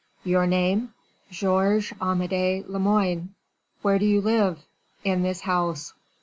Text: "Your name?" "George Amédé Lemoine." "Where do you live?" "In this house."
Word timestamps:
"Your 0.23 0.47
name?" 0.47 0.95
"George 1.29 1.93
Amédé 1.99 2.67
Lemoine." 2.67 3.35
"Where 3.83 3.99
do 3.99 4.05
you 4.07 4.19
live?" 4.19 4.65
"In 5.03 5.21
this 5.21 5.41
house." 5.41 5.93